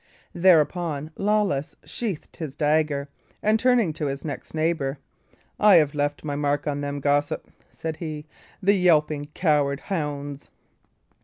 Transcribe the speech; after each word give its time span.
Thereupon, 0.33 1.11
Lawless 1.15 1.75
sheathed 1.83 2.37
his 2.37 2.55
dagger, 2.55 3.07
and 3.43 3.59
turning 3.59 3.93
to 3.93 4.07
his 4.07 4.25
next 4.25 4.55
neighbour, 4.55 4.97
"I 5.59 5.75
have 5.75 5.93
left 5.93 6.23
my 6.23 6.35
mark 6.35 6.65
on 6.65 6.81
them, 6.81 6.99
gossip," 7.01 7.51
said 7.71 7.97
he, 7.97 8.25
"the 8.63 8.73
yelping, 8.73 9.29
coward 9.35 9.79
hounds." 9.79 10.49